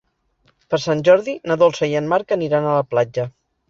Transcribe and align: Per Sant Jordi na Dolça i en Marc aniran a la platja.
Per 0.71 0.79
Sant 0.85 1.05
Jordi 1.09 1.37
na 1.53 1.59
Dolça 1.67 1.93
i 1.95 1.97
en 2.03 2.11
Marc 2.17 2.39
aniran 2.41 2.69
a 2.69 2.77
la 2.83 2.93
platja. 2.93 3.33